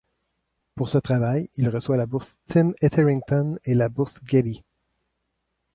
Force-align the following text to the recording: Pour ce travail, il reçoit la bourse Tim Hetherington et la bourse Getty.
Pour 0.73 0.89
ce 0.89 0.97
travail, 0.97 1.47
il 1.57 1.69
reçoit 1.69 1.95
la 1.95 2.07
bourse 2.07 2.37
Tim 2.47 2.71
Hetherington 2.81 3.59
et 3.65 3.75
la 3.75 3.87
bourse 3.87 4.19
Getty. 4.25 4.63